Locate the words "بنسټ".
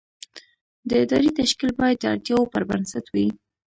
2.69-3.05